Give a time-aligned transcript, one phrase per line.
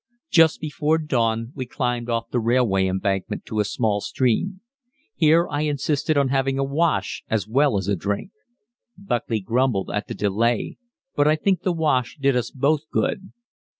[0.31, 4.61] Just before dawn we climbed off the railway embankment to a small stream.
[5.13, 8.31] Here I insisted on having a wash as well as a drink.
[8.97, 10.79] Buckley grumbled at the delay,
[11.15, 13.31] but I think the wash did us both good.